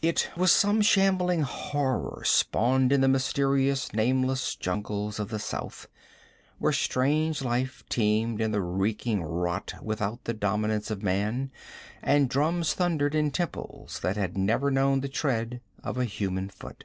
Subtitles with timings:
[0.00, 5.88] It was some shambling horror spawned in the mysterious, nameless jungles of the south,
[6.58, 11.50] where strange life teemed in the reeking rot without the dominance of man,
[12.00, 16.84] and drums thundered in temples that had never known the tread of a human foot.